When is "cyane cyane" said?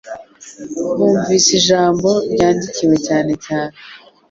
3.07-3.75